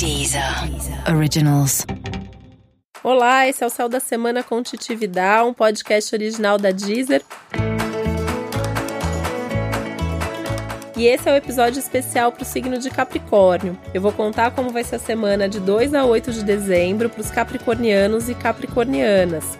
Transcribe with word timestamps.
Deezer 0.00 0.42
Originals. 1.14 1.84
Olá, 3.04 3.46
esse 3.46 3.62
é 3.62 3.66
o 3.66 3.68
Céu 3.68 3.86
da 3.86 4.00
Semana 4.00 4.42
com 4.42 4.62
Titi 4.62 4.96
Vidal, 4.96 5.50
um 5.50 5.52
podcast 5.52 6.14
original 6.14 6.56
da 6.56 6.70
Deezer. 6.70 7.22
E 10.96 11.06
esse 11.06 11.28
é 11.28 11.32
o 11.34 11.36
episódio 11.36 11.78
especial 11.78 12.32
para 12.32 12.44
o 12.44 12.46
signo 12.46 12.78
de 12.78 12.88
Capricórnio. 12.88 13.78
Eu 13.92 14.00
vou 14.00 14.10
contar 14.10 14.52
como 14.52 14.70
vai 14.70 14.84
ser 14.84 14.96
a 14.96 14.98
semana 14.98 15.46
de 15.46 15.60
2 15.60 15.92
a 15.92 16.02
8 16.06 16.32
de 16.32 16.44
dezembro 16.44 17.10
para 17.10 17.20
os 17.20 17.30
capricornianos 17.30 18.30
e 18.30 18.34
capricornianas. 18.34 19.58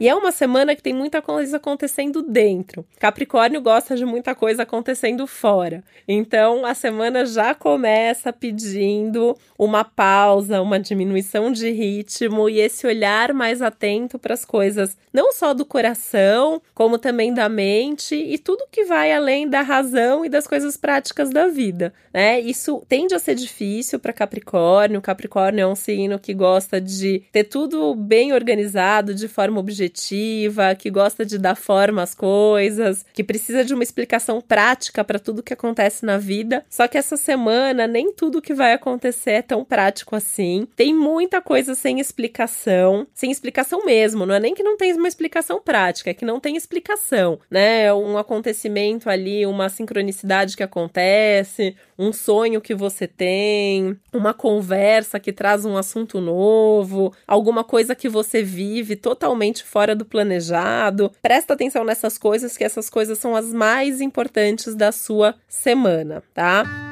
E 0.00 0.08
é 0.08 0.14
uma 0.14 0.32
semana 0.32 0.74
que 0.74 0.82
tem 0.82 0.92
muita 0.92 1.22
coisa 1.22 1.56
acontecendo 1.56 2.20
dentro. 2.20 2.84
Capricórnio 2.98 3.60
gosta 3.60 3.94
de 3.94 4.04
muita 4.04 4.34
coisa 4.34 4.64
acontecendo 4.64 5.24
fora. 5.24 5.84
Então 6.06 6.66
a 6.66 6.74
semana 6.74 7.24
já 7.24 7.54
começa 7.54 8.32
pedindo 8.32 9.36
uma 9.56 9.84
pausa, 9.84 10.60
uma 10.60 10.80
diminuição 10.80 11.52
de 11.52 11.70
ritmo 11.70 12.48
e 12.48 12.58
esse 12.58 12.84
olhar 12.88 13.32
mais 13.32 13.62
atento 13.62 14.18
para 14.18 14.34
as 14.34 14.44
coisas, 14.44 14.96
não 15.12 15.32
só 15.32 15.54
do 15.54 15.64
coração, 15.64 16.60
como 16.74 16.98
também 16.98 17.32
da 17.32 17.48
mente 17.48 18.16
e 18.16 18.36
tudo 18.36 18.66
que 18.72 18.84
vai 18.84 19.12
além 19.12 19.48
da 19.48 19.62
razão 19.62 20.24
e 20.24 20.28
das 20.28 20.48
coisas 20.48 20.76
práticas 20.76 21.30
da 21.30 21.46
vida, 21.46 21.94
né? 22.12 22.40
Isso 22.40 22.84
tende 22.88 23.14
a 23.14 23.20
ser 23.20 23.36
difícil 23.36 24.00
para 24.00 24.12
Capricórnio. 24.12 25.00
Capricórnio 25.00 25.62
é 25.62 25.66
um 25.66 25.76
signo 25.76 26.18
que 26.18 26.34
gosta 26.34 26.80
de 26.80 27.22
ter 27.30 27.44
tudo 27.44 27.94
bem 27.94 28.32
organizado 28.32 29.14
de 29.14 29.28
forma 29.28 29.60
objetiva 29.60 29.83
objetiva, 29.84 30.74
que 30.74 30.90
gosta 30.90 31.24
de 31.24 31.38
dar 31.38 31.54
forma 31.54 32.02
às 32.02 32.14
coisas, 32.14 33.04
que 33.12 33.22
precisa 33.22 33.64
de 33.64 33.74
uma 33.74 33.82
explicação 33.82 34.40
prática 34.40 35.04
para 35.04 35.18
tudo 35.18 35.42
que 35.42 35.52
acontece 35.52 36.04
na 36.04 36.18
vida. 36.18 36.64
Só 36.68 36.88
que 36.88 36.98
essa 36.98 37.16
semana 37.16 37.86
nem 37.86 38.12
tudo 38.12 38.42
que 38.42 38.54
vai 38.54 38.72
acontecer 38.72 39.32
é 39.32 39.42
tão 39.42 39.64
prático 39.64 40.16
assim. 40.16 40.66
Tem 40.76 40.94
muita 40.94 41.40
coisa 41.40 41.74
sem 41.74 42.00
explicação, 42.00 43.06
sem 43.14 43.30
explicação 43.30 43.84
mesmo, 43.84 44.26
não 44.26 44.34
é 44.34 44.40
nem 44.40 44.54
que 44.54 44.62
não 44.62 44.76
tem 44.76 44.92
uma 44.94 45.08
explicação 45.08 45.60
prática, 45.60 46.10
é 46.10 46.14
que 46.14 46.24
não 46.24 46.40
tem 46.40 46.56
explicação, 46.56 47.38
né? 47.50 47.92
Um 47.92 48.16
acontecimento 48.16 49.10
ali, 49.10 49.46
uma 49.46 49.68
sincronicidade 49.68 50.56
que 50.56 50.62
acontece, 50.62 51.76
um 51.98 52.12
sonho 52.12 52.60
que 52.60 52.74
você 52.74 53.06
tem, 53.06 53.96
uma 54.12 54.32
conversa 54.32 55.20
que 55.20 55.32
traz 55.32 55.64
um 55.64 55.76
assunto 55.76 56.20
novo, 56.20 57.12
alguma 57.26 57.62
coisa 57.62 57.94
que 57.94 58.08
você 58.08 58.42
vive 58.42 58.96
totalmente 58.96 59.64
fora 59.74 59.96
do 59.96 60.04
planejado. 60.04 61.10
Presta 61.20 61.54
atenção 61.54 61.84
nessas 61.84 62.16
coisas, 62.16 62.56
que 62.56 62.62
essas 62.62 62.88
coisas 62.88 63.18
são 63.18 63.34
as 63.34 63.52
mais 63.52 64.00
importantes 64.00 64.76
da 64.76 64.92
sua 64.92 65.34
semana, 65.48 66.22
tá? 66.32 66.83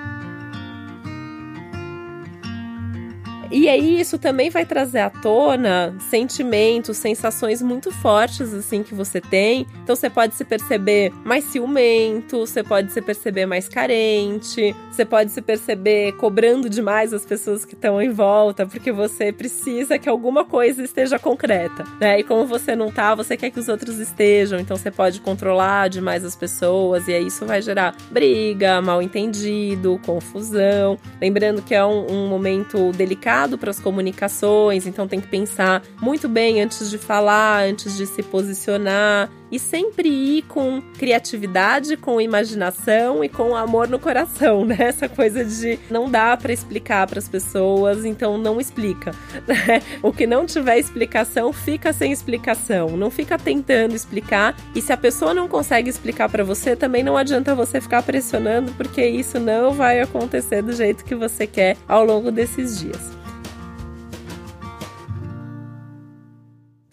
E 3.52 3.68
aí 3.68 4.00
isso 4.00 4.18
também 4.18 4.48
vai 4.48 4.64
trazer 4.64 5.00
à 5.00 5.10
tona 5.10 5.94
sentimentos, 6.08 6.96
sensações 6.96 7.60
muito 7.60 7.92
fortes 7.92 8.52
assim 8.54 8.82
que 8.82 8.94
você 8.94 9.20
tem. 9.20 9.66
Então 9.82 9.94
você 9.94 10.08
pode 10.08 10.34
se 10.34 10.42
perceber 10.42 11.12
mais 11.22 11.44
ciumento, 11.44 12.38
você 12.40 12.62
pode 12.62 12.90
se 12.90 13.02
perceber 13.02 13.44
mais 13.44 13.68
carente, 13.68 14.74
você 14.90 15.04
pode 15.04 15.32
se 15.32 15.42
perceber 15.42 16.12
cobrando 16.12 16.70
demais 16.70 17.12
as 17.12 17.26
pessoas 17.26 17.66
que 17.66 17.74
estão 17.74 18.00
em 18.00 18.10
volta, 18.10 18.64
porque 18.64 18.90
você 18.90 19.30
precisa 19.30 19.98
que 19.98 20.08
alguma 20.08 20.46
coisa 20.46 20.82
esteja 20.82 21.18
concreta, 21.18 21.84
né? 22.00 22.20
E 22.20 22.24
como 22.24 22.46
você 22.46 22.74
não 22.74 22.90
tá, 22.90 23.14
você 23.14 23.36
quer 23.36 23.50
que 23.50 23.60
os 23.60 23.68
outros 23.68 23.98
estejam, 23.98 24.58
então 24.58 24.78
você 24.78 24.90
pode 24.90 25.20
controlar 25.20 25.88
demais 25.88 26.24
as 26.24 26.34
pessoas 26.34 27.06
e 27.06 27.12
aí 27.12 27.26
isso 27.26 27.44
vai 27.44 27.60
gerar 27.60 27.94
briga, 28.10 28.80
mal 28.80 29.02
entendido, 29.02 30.00
confusão. 30.06 30.98
Lembrando 31.20 31.60
que 31.60 31.74
é 31.74 31.84
um, 31.84 32.06
um 32.10 32.28
momento 32.28 32.92
delicado 32.92 33.41
para 33.58 33.70
as 33.70 33.78
comunicações, 33.78 34.86
então 34.86 35.06
tem 35.08 35.20
que 35.20 35.28
pensar 35.28 35.82
muito 36.00 36.28
bem 36.28 36.60
antes 36.60 36.90
de 36.90 36.98
falar, 36.98 37.64
antes 37.64 37.96
de 37.96 38.06
se 38.06 38.22
posicionar 38.22 39.30
e 39.52 39.58
sempre 39.58 40.08
ir 40.08 40.42
com 40.42 40.80
criatividade, 40.98 41.98
com 41.98 42.18
imaginação 42.18 43.22
e 43.22 43.28
com 43.28 43.54
amor 43.54 43.86
no 43.86 43.98
coração, 43.98 44.64
né? 44.64 44.76
Essa 44.92 45.10
coisa 45.10 45.44
de 45.44 45.78
não 45.90 46.10
dá 46.10 46.34
para 46.38 46.54
explicar 46.54 47.06
para 47.06 47.18
as 47.18 47.28
pessoas, 47.28 48.06
então 48.06 48.38
não 48.38 48.58
explica. 48.58 49.12
Né? 49.42 49.82
O 50.02 50.12
que 50.12 50.24
não 50.26 50.46
tiver 50.46 50.78
explicação 50.78 51.52
fica 51.52 51.92
sem 51.92 52.12
explicação, 52.12 52.96
não 52.96 53.10
fica 53.10 53.36
tentando 53.36 53.94
explicar. 53.94 54.56
E 54.74 54.80
se 54.80 54.92
a 54.92 54.96
pessoa 54.96 55.34
não 55.34 55.48
consegue 55.48 55.90
explicar 55.90 56.28
para 56.28 56.44
você, 56.44 56.76
também 56.76 57.02
não 57.02 57.16
adianta 57.16 57.54
você 57.54 57.80
ficar 57.80 58.02
pressionando, 58.02 58.72
porque 58.72 59.04
isso 59.04 59.40
não 59.40 59.72
vai 59.72 60.00
acontecer 60.00 60.62
do 60.62 60.72
jeito 60.72 61.04
que 61.04 61.14
você 61.14 61.46
quer 61.46 61.76
ao 61.88 62.04
longo 62.04 62.30
desses 62.30 62.78
dias. 62.78 63.22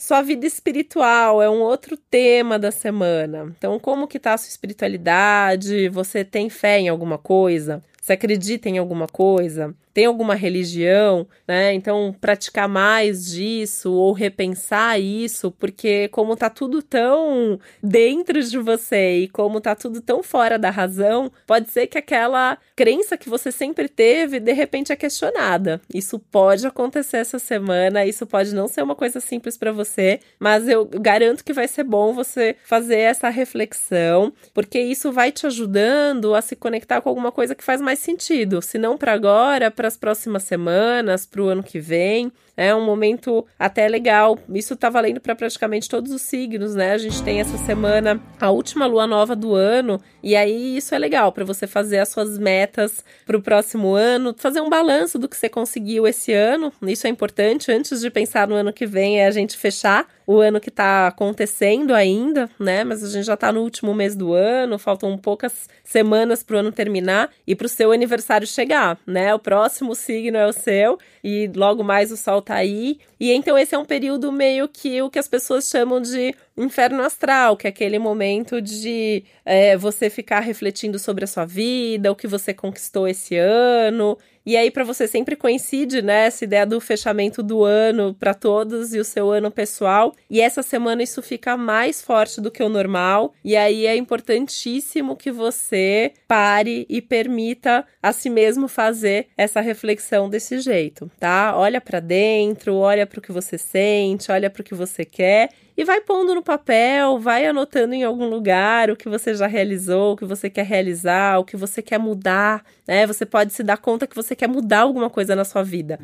Sua 0.09 0.23
vida 0.23 0.47
espiritual 0.47 1.39
é 1.39 1.47
um 1.47 1.61
outro 1.61 1.95
tema 1.95 2.57
da 2.57 2.71
semana. 2.71 3.53
Então, 3.55 3.79
como 3.79 4.07
que 4.07 4.17
tá 4.17 4.33
a 4.33 4.37
sua 4.39 4.49
espiritualidade? 4.49 5.87
Você 5.89 6.25
tem 6.25 6.49
fé 6.49 6.79
em 6.79 6.89
alguma 6.89 7.19
coisa? 7.19 7.83
Você 8.09 8.13
acredita 8.13 8.67
em 8.67 8.79
alguma 8.79 9.05
coisa? 9.05 9.75
tem 9.99 10.05
alguma 10.05 10.33
religião, 10.33 11.27
né? 11.45 11.73
Então, 11.73 12.15
praticar 12.21 12.69
mais 12.69 13.25
disso 13.25 13.91
ou 13.91 14.13
repensar 14.13 14.97
isso, 14.97 15.51
porque 15.51 16.07
como 16.07 16.37
tá 16.37 16.49
tudo 16.49 16.81
tão 16.81 17.59
dentro 17.83 18.41
de 18.41 18.57
você 18.57 19.23
e 19.23 19.27
como 19.27 19.59
tá 19.59 19.75
tudo 19.75 19.99
tão 19.99 20.23
fora 20.23 20.57
da 20.57 20.69
razão, 20.69 21.29
pode 21.45 21.69
ser 21.69 21.87
que 21.87 21.97
aquela 21.97 22.57
crença 22.77 23.17
que 23.17 23.29
você 23.29 23.51
sempre 23.51 23.89
teve, 23.89 24.39
de 24.39 24.53
repente 24.53 24.93
é 24.93 24.95
questionada. 24.95 25.81
Isso 25.93 26.17
pode 26.17 26.65
acontecer 26.65 27.17
essa 27.17 27.37
semana, 27.37 28.05
isso 28.05 28.25
pode 28.25 28.55
não 28.55 28.69
ser 28.69 28.83
uma 28.83 28.95
coisa 28.95 29.19
simples 29.19 29.57
para 29.57 29.73
você, 29.73 30.21
mas 30.39 30.65
eu 30.67 30.85
garanto 30.85 31.43
que 31.43 31.51
vai 31.51 31.67
ser 31.67 31.83
bom 31.83 32.13
você 32.13 32.55
fazer 32.63 32.99
essa 32.99 33.27
reflexão, 33.27 34.31
porque 34.53 34.79
isso 34.79 35.11
vai 35.11 35.29
te 35.29 35.45
ajudando 35.45 36.33
a 36.33 36.41
se 36.41 36.55
conectar 36.55 37.01
com 37.01 37.09
alguma 37.09 37.33
coisa 37.33 37.53
que 37.53 37.65
faz 37.65 37.81
mais 37.81 37.98
sentido, 37.99 38.61
se 38.61 38.77
não 38.77 38.97
para 38.97 39.13
agora, 39.13 39.69
para 39.69 39.87
as 39.87 39.97
próximas 39.97 40.43
semanas, 40.43 41.25
para 41.25 41.41
o 41.41 41.47
ano 41.47 41.63
que 41.63 41.79
vem. 41.79 42.31
É 42.57 42.75
um 42.75 42.83
momento 42.83 43.45
até 43.57 43.87
legal. 43.87 44.37
Isso 44.53 44.75
tá 44.75 44.89
valendo 44.89 45.21
para 45.21 45.33
praticamente 45.33 45.87
todos 45.87 46.11
os 46.11 46.21
signos, 46.21 46.75
né? 46.75 46.91
A 46.91 46.97
gente 46.97 47.23
tem 47.23 47.39
essa 47.39 47.57
semana 47.57 48.21
a 48.37 48.51
última 48.51 48.85
lua 48.85 49.07
nova 49.07 49.33
do 49.33 49.55
ano, 49.55 49.97
e 50.21 50.35
aí 50.35 50.75
isso 50.75 50.93
é 50.93 50.99
legal 50.99 51.31
para 51.31 51.45
você 51.45 51.65
fazer 51.65 51.99
as 51.99 52.09
suas 52.09 52.37
metas 52.37 53.03
para 53.25 53.37
o 53.37 53.41
próximo 53.41 53.93
ano, 53.93 54.35
fazer 54.37 54.59
um 54.59 54.69
balanço 54.69 55.17
do 55.17 55.29
que 55.29 55.37
você 55.37 55.47
conseguiu 55.47 56.05
esse 56.05 56.33
ano. 56.33 56.73
Isso 56.81 57.07
é 57.07 57.09
importante 57.09 57.71
antes 57.71 58.01
de 58.01 58.09
pensar 58.09 58.45
no 58.45 58.55
ano 58.55 58.73
que 58.73 58.85
vem, 58.85 59.21
é 59.21 59.27
a 59.27 59.31
gente 59.31 59.57
fechar 59.57 60.05
o 60.29 60.39
ano 60.41 60.59
que 60.59 60.69
está 60.69 61.07
acontecendo 61.07 61.91
ainda, 61.91 62.51
né? 62.59 62.83
Mas 62.83 63.03
a 63.03 63.09
gente 63.09 63.25
já 63.25 63.33
está 63.33 63.51
no 63.51 63.61
último 63.61 63.95
mês 63.95 64.15
do 64.15 64.31
ano, 64.31 64.77
faltam 64.77 65.17
poucas 65.17 65.67
semanas 65.83 66.43
para 66.43 66.55
o 66.55 66.59
ano 66.59 66.71
terminar 66.71 67.31
e 67.47 67.55
para 67.55 67.65
o 67.65 67.67
seu 67.67 67.91
aniversário 67.91 68.45
chegar, 68.45 68.99
né? 69.07 69.33
O 69.33 69.39
próximo 69.39 69.95
signo 69.95 70.37
é 70.37 70.45
o 70.45 70.53
seu 70.53 70.99
e 71.23 71.49
logo 71.55 71.83
mais 71.83 72.11
o 72.11 72.15
sol 72.15 72.43
tá 72.43 72.53
aí. 72.53 72.99
E 73.19 73.31
então 73.31 73.57
esse 73.57 73.73
é 73.73 73.77
um 73.79 73.83
período 73.83 74.31
meio 74.31 74.67
que 74.67 75.01
o 75.01 75.09
que 75.09 75.17
as 75.17 75.27
pessoas 75.27 75.67
chamam 75.67 75.99
de 75.99 76.35
inferno 76.55 77.01
astral, 77.01 77.57
que 77.57 77.65
é 77.65 77.71
aquele 77.71 77.97
momento 77.97 78.61
de 78.61 79.23
é, 79.43 79.75
você 79.77 80.11
ficar 80.11 80.41
refletindo 80.41 80.99
sobre 80.99 81.23
a 81.23 81.27
sua 81.27 81.45
vida, 81.45 82.11
o 82.11 82.15
que 82.15 82.27
você 82.27 82.53
conquistou 82.53 83.07
esse 83.07 83.35
ano. 83.35 84.15
E 84.49 84.57
aí, 84.57 84.71
para 84.71 84.83
você 84.83 85.07
sempre 85.07 85.35
coincide, 85.35 86.01
né, 86.01 86.25
essa 86.25 86.43
ideia 86.43 86.65
do 86.65 86.81
fechamento 86.81 87.43
do 87.43 87.63
ano 87.63 88.15
para 88.19 88.33
todos 88.33 88.95
e 88.95 88.99
o 88.99 89.05
seu 89.05 89.29
ano 89.29 89.51
pessoal. 89.51 90.11
E 90.27 90.41
essa 90.41 90.63
semana 90.63 91.03
isso 91.03 91.21
fica 91.21 91.55
mais 91.55 92.01
forte 92.01 92.41
do 92.41 92.49
que 92.49 92.63
o 92.63 92.67
normal. 92.67 93.31
E 93.45 93.55
aí 93.55 93.85
é 93.85 93.95
importantíssimo 93.95 95.15
que 95.15 95.31
você 95.31 96.13
pare 96.27 96.87
e 96.89 96.99
permita 96.99 97.85
a 98.01 98.11
si 98.11 98.27
mesmo 98.27 98.67
fazer 98.67 99.27
essa 99.37 99.61
reflexão 99.61 100.27
desse 100.27 100.57
jeito, 100.61 101.11
tá? 101.19 101.53
Olha 101.55 101.79
para 101.79 101.99
dentro, 101.99 102.73
olha 102.73 103.05
para 103.05 103.19
o 103.19 103.21
que 103.21 103.31
você 103.31 103.55
sente, 103.55 104.31
olha 104.31 104.49
para 104.49 104.61
o 104.61 104.65
que 104.65 104.73
você 104.73 105.05
quer 105.05 105.51
e 105.79 105.85
vai 105.85 106.01
pondo 106.01 106.35
no 106.35 106.43
papel, 106.43 107.17
vai 107.19 107.45
anotando 107.45 107.93
em 107.93 108.03
algum 108.03 108.27
lugar 108.27 108.89
o 108.89 108.97
que 108.97 109.07
você 109.07 109.33
já 109.33 109.47
realizou, 109.47 110.11
o 110.11 110.17
que 110.17 110.25
você 110.25 110.49
quer 110.49 110.65
realizar, 110.65 111.39
o 111.39 111.45
que 111.45 111.55
você 111.55 111.81
quer 111.81 111.97
mudar, 111.97 112.65
né? 112.85 113.07
Você 113.07 113.25
pode 113.25 113.53
se 113.53 113.63
dar 113.63 113.77
conta 113.77 114.05
que 114.05 114.13
você 114.13 114.35
quer 114.35 114.49
mudar 114.49 114.81
alguma 114.81 115.09
coisa 115.09 115.37
na 115.37 115.45
sua 115.45 115.63
vida. 115.63 115.97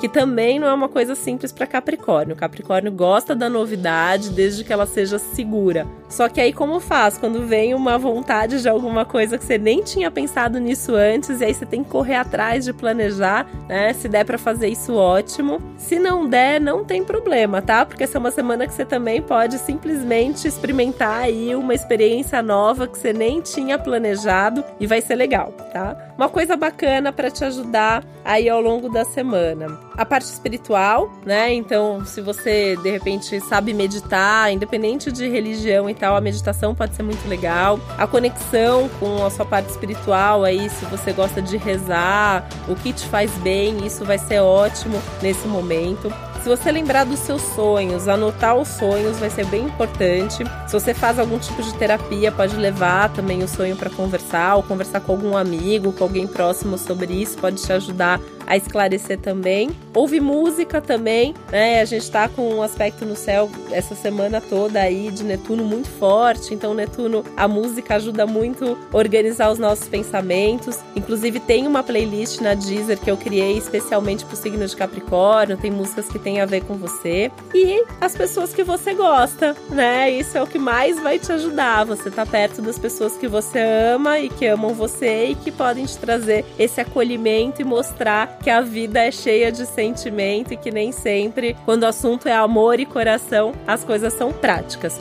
que 0.00 0.10
também 0.10 0.58
não 0.58 0.68
é 0.68 0.74
uma 0.74 0.90
coisa 0.90 1.14
simples 1.14 1.50
para 1.50 1.66
Capricórnio. 1.66 2.36
Capricórnio 2.36 2.92
gosta 2.92 3.34
da 3.34 3.48
novidade 3.48 4.28
desde 4.28 4.62
que 4.62 4.70
ela 4.70 4.84
seja 4.84 5.18
segura. 5.18 5.86
Só 6.08 6.28
que 6.28 6.40
aí 6.40 6.52
como 6.52 6.80
faz? 6.80 7.18
Quando 7.18 7.46
vem 7.46 7.74
uma 7.74 7.98
vontade 7.98 8.62
de 8.62 8.68
alguma 8.68 9.04
coisa 9.04 9.36
que 9.36 9.44
você 9.44 9.58
nem 9.58 9.82
tinha 9.82 10.10
pensado 10.10 10.58
nisso 10.58 10.94
antes, 10.94 11.40
e 11.40 11.44
aí 11.44 11.54
você 11.54 11.66
tem 11.66 11.82
que 11.82 11.90
correr 11.90 12.16
atrás 12.16 12.64
de 12.64 12.72
planejar, 12.72 13.46
né? 13.68 13.92
Se 13.92 14.08
der 14.08 14.24
para 14.24 14.38
fazer 14.38 14.68
isso, 14.68 14.94
ótimo. 14.94 15.60
Se 15.76 15.98
não 15.98 16.28
der, 16.28 16.60
não 16.60 16.84
tem 16.84 17.04
problema, 17.04 17.60
tá? 17.60 17.84
Porque 17.84 18.04
essa 18.04 18.18
é 18.18 18.20
uma 18.20 18.30
semana 18.30 18.66
que 18.66 18.72
você 18.72 18.84
também 18.84 19.20
pode 19.20 19.58
simplesmente 19.58 20.46
experimentar 20.46 21.22
aí 21.22 21.54
uma 21.54 21.74
experiência 21.74 22.40
nova 22.42 22.86
que 22.86 22.98
você 22.98 23.12
nem 23.12 23.40
tinha 23.40 23.78
planejado 23.78 24.64
e 24.78 24.86
vai 24.86 25.00
ser 25.00 25.16
legal, 25.16 25.52
tá? 25.72 25.96
Uma 26.16 26.28
coisa 26.28 26.56
bacana 26.56 27.12
para 27.12 27.30
te 27.30 27.44
ajudar 27.44 28.04
aí 28.24 28.48
ao 28.48 28.60
longo 28.60 28.88
da 28.88 29.04
semana. 29.04 29.78
A 29.96 30.04
parte 30.04 30.26
espiritual, 30.26 31.10
né? 31.24 31.52
Então, 31.52 32.04
se 32.04 32.20
você 32.20 32.76
de 32.76 32.90
repente 32.90 33.38
sabe 33.40 33.74
meditar, 33.74 34.52
independente 34.52 35.12
de 35.12 35.28
religião 35.28 35.88
e 35.90 35.94
tal, 35.96 36.16
a 36.16 36.20
meditação 36.20 36.74
pode 36.74 36.94
ser 36.94 37.02
muito 37.02 37.26
legal. 37.28 37.80
A 37.98 38.06
conexão 38.06 38.88
com 39.00 39.24
a 39.24 39.30
sua 39.30 39.44
parte 39.44 39.70
espiritual 39.70 40.44
aí, 40.44 40.68
se 40.70 40.84
você 40.86 41.12
gosta 41.12 41.42
de 41.42 41.56
rezar, 41.56 42.46
o 42.68 42.74
que 42.74 42.92
te 42.92 43.06
faz 43.08 43.30
bem, 43.38 43.84
isso 43.86 44.04
vai 44.04 44.18
ser 44.18 44.40
ótimo 44.40 45.00
nesse 45.22 45.48
momento. 45.48 46.12
Se 46.46 46.48
você 46.48 46.70
lembrar 46.70 47.04
dos 47.04 47.18
seus 47.18 47.42
sonhos, 47.42 48.06
anotar 48.06 48.54
os 48.54 48.68
sonhos 48.68 49.18
vai 49.18 49.28
ser 49.28 49.44
bem 49.46 49.64
importante. 49.64 50.44
Se 50.68 50.72
você 50.72 50.94
faz 50.94 51.18
algum 51.18 51.40
tipo 51.40 51.60
de 51.60 51.74
terapia, 51.74 52.30
pode 52.30 52.54
levar 52.54 53.12
também 53.12 53.42
o 53.42 53.48
sonho 53.48 53.74
para 53.74 53.90
conversar, 53.90 54.54
ou 54.54 54.62
conversar 54.62 55.00
com 55.00 55.10
algum 55.10 55.36
amigo, 55.36 55.92
com 55.92 56.04
alguém 56.04 56.24
próximo 56.24 56.78
sobre 56.78 57.14
isso, 57.14 57.36
pode 57.38 57.60
te 57.60 57.72
ajudar 57.72 58.20
a 58.46 58.56
esclarecer 58.56 59.18
também. 59.18 59.70
Ouve 59.94 60.20
música 60.20 60.80
também, 60.80 61.34
né? 61.50 61.80
A 61.80 61.84
gente 61.84 62.10
tá 62.10 62.28
com 62.28 62.54
um 62.54 62.62
aspecto 62.62 63.04
no 63.04 63.16
céu 63.16 63.50
essa 63.70 63.94
semana 63.94 64.40
toda 64.40 64.80
aí 64.80 65.10
de 65.10 65.24
Netuno 65.24 65.64
muito 65.64 65.88
forte, 65.88 66.54
então 66.54 66.74
Netuno, 66.74 67.24
a 67.36 67.48
música 67.48 67.96
ajuda 67.96 68.26
muito 68.26 68.78
a 68.92 68.96
organizar 68.96 69.50
os 69.50 69.58
nossos 69.58 69.88
pensamentos. 69.88 70.78
Inclusive 70.94 71.40
tem 71.40 71.66
uma 71.66 71.82
playlist 71.82 72.40
na 72.40 72.54
Deezer 72.54 72.98
que 72.98 73.10
eu 73.10 73.16
criei 73.16 73.56
especialmente 73.56 74.24
pro 74.24 74.36
signo 74.36 74.66
de 74.66 74.76
Capricórnio, 74.76 75.56
tem 75.56 75.70
músicas 75.70 76.08
que 76.08 76.18
tem 76.18 76.40
a 76.40 76.46
ver 76.46 76.62
com 76.64 76.74
você 76.74 77.30
e 77.54 77.84
as 78.00 78.14
pessoas 78.14 78.52
que 78.52 78.62
você 78.62 78.94
gosta, 78.94 79.56
né? 79.70 80.10
Isso 80.10 80.36
é 80.36 80.42
o 80.42 80.46
que 80.46 80.58
mais 80.58 81.00
vai 81.00 81.18
te 81.18 81.32
ajudar. 81.32 81.84
Você 81.84 82.10
tá 82.10 82.24
perto 82.24 82.62
das 82.62 82.78
pessoas 82.78 83.16
que 83.16 83.26
você 83.26 83.58
ama 83.94 84.18
e 84.18 84.28
que 84.28 84.46
amam 84.46 84.74
você 84.74 85.26
e 85.26 85.34
que 85.34 85.50
podem 85.50 85.86
te 85.86 85.96
trazer 85.98 86.44
esse 86.58 86.80
acolhimento 86.80 87.60
e 87.60 87.64
mostrar 87.64 88.35
que 88.42 88.50
a 88.50 88.60
vida 88.60 89.00
é 89.00 89.10
cheia 89.10 89.50
de 89.50 89.66
sentimento 89.66 90.52
e 90.52 90.56
que 90.56 90.70
nem 90.70 90.92
sempre, 90.92 91.56
quando 91.64 91.82
o 91.82 91.86
assunto 91.86 92.28
é 92.28 92.34
amor 92.34 92.78
e 92.80 92.86
coração, 92.86 93.52
as 93.66 93.84
coisas 93.84 94.12
são 94.12 94.32
práticas. 94.32 95.00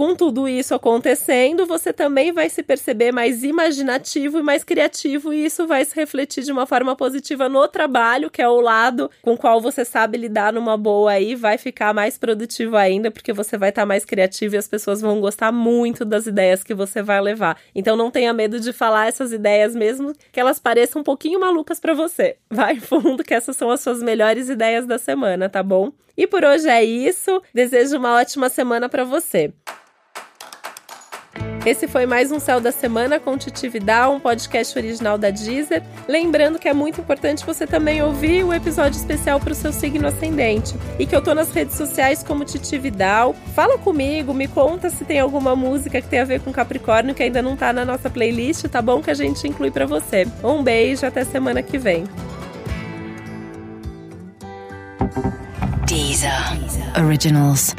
Com 0.00 0.16
tudo 0.16 0.48
isso 0.48 0.74
acontecendo, 0.74 1.66
você 1.66 1.92
também 1.92 2.32
vai 2.32 2.48
se 2.48 2.62
perceber 2.62 3.12
mais 3.12 3.44
imaginativo 3.44 4.38
e 4.38 4.42
mais 4.42 4.64
criativo, 4.64 5.30
e 5.30 5.44
isso 5.44 5.66
vai 5.66 5.84
se 5.84 5.94
refletir 5.94 6.42
de 6.42 6.50
uma 6.50 6.64
forma 6.64 6.96
positiva 6.96 7.50
no 7.50 7.68
trabalho, 7.68 8.30
que 8.30 8.40
é 8.40 8.48
o 8.48 8.62
lado 8.62 9.10
com 9.20 9.34
o 9.34 9.36
qual 9.36 9.60
você 9.60 9.84
sabe 9.84 10.16
lidar 10.16 10.54
numa 10.54 10.74
boa 10.74 11.10
aí, 11.10 11.34
vai 11.34 11.58
ficar 11.58 11.92
mais 11.92 12.16
produtivo 12.16 12.78
ainda, 12.78 13.10
porque 13.10 13.30
você 13.30 13.58
vai 13.58 13.68
estar 13.68 13.82
tá 13.82 13.86
mais 13.86 14.06
criativo 14.06 14.54
e 14.54 14.56
as 14.56 14.66
pessoas 14.66 15.02
vão 15.02 15.20
gostar 15.20 15.52
muito 15.52 16.02
das 16.02 16.26
ideias 16.26 16.64
que 16.64 16.72
você 16.72 17.02
vai 17.02 17.20
levar. 17.20 17.58
Então 17.74 17.94
não 17.94 18.10
tenha 18.10 18.32
medo 18.32 18.58
de 18.58 18.72
falar 18.72 19.06
essas 19.06 19.34
ideias, 19.34 19.76
mesmo 19.76 20.14
que 20.32 20.40
elas 20.40 20.58
pareçam 20.58 21.02
um 21.02 21.04
pouquinho 21.04 21.38
malucas 21.38 21.78
para 21.78 21.92
você. 21.92 22.38
Vai 22.48 22.76
fundo 22.80 23.22
que 23.22 23.34
essas 23.34 23.54
são 23.54 23.70
as 23.70 23.82
suas 23.82 24.02
melhores 24.02 24.48
ideias 24.48 24.86
da 24.86 24.96
semana, 24.96 25.50
tá 25.50 25.62
bom? 25.62 25.92
E 26.16 26.26
por 26.26 26.42
hoje 26.42 26.70
é 26.70 26.82
isso. 26.82 27.42
Desejo 27.52 27.98
uma 27.98 28.14
ótima 28.14 28.48
semana 28.48 28.88
para 28.88 29.04
você. 29.04 29.52
Esse 31.64 31.86
foi 31.86 32.06
mais 32.06 32.32
um 32.32 32.40
Céu 32.40 32.58
da 32.58 32.72
Semana 32.72 33.20
com 33.20 33.36
Titi 33.36 33.68
Vidal, 33.68 34.14
um 34.14 34.20
podcast 34.20 34.78
original 34.78 35.18
da 35.18 35.28
Deezer. 35.28 35.82
Lembrando 36.08 36.58
que 36.58 36.66
é 36.66 36.72
muito 36.72 37.02
importante 37.02 37.44
você 37.44 37.66
também 37.66 38.02
ouvir 38.02 38.42
o 38.44 38.54
episódio 38.54 38.96
especial 38.96 39.38
para 39.38 39.52
o 39.52 39.54
seu 39.54 39.70
signo 39.70 40.08
ascendente. 40.08 40.74
E 40.98 41.04
que 41.04 41.14
eu 41.14 41.20
tô 41.20 41.34
nas 41.34 41.52
redes 41.52 41.76
sociais 41.76 42.22
como 42.22 42.46
Titi 42.46 42.78
Vidal. 42.78 43.34
Fala 43.54 43.76
comigo, 43.76 44.32
me 44.32 44.48
conta 44.48 44.88
se 44.88 45.04
tem 45.04 45.20
alguma 45.20 45.54
música 45.54 46.00
que 46.00 46.08
tem 46.08 46.20
a 46.20 46.24
ver 46.24 46.40
com 46.40 46.50
Capricórnio 46.50 47.14
que 47.14 47.22
ainda 47.22 47.42
não 47.42 47.54
tá 47.54 47.74
na 47.74 47.84
nossa 47.84 48.08
playlist, 48.08 48.64
tá 48.64 48.80
bom? 48.80 49.02
Que 49.02 49.10
a 49.10 49.14
gente 49.14 49.46
inclui 49.46 49.70
para 49.70 49.84
você. 49.84 50.26
Um 50.42 50.62
beijo, 50.62 51.04
até 51.04 51.24
semana 51.24 51.62
que 51.62 51.76
vem. 51.76 52.04
Deezer. 55.86 56.32
Originals. 57.04 57.74